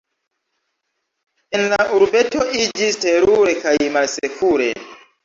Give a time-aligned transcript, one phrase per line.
[1.57, 4.71] En la urbeto iĝis terure kaj malsekure.